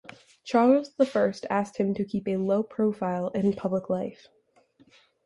[0.43, 4.29] Charles the First asked him to keep a low profile in public life.